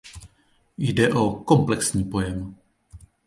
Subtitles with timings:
[0.77, 2.55] Jde o komplexní pojem.